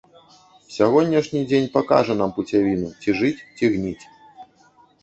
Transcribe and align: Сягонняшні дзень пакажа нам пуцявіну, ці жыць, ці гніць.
Сягонняшні 0.75 1.41
дзень 1.51 1.69
пакажа 1.75 2.17
нам 2.23 2.29
пуцявіну, 2.39 2.89
ці 3.05 3.09
жыць, 3.21 3.39
ці 3.61 3.65
гніць. 3.77 4.05